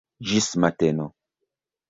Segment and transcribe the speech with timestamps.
[0.29, 1.07] Ĝis mateno.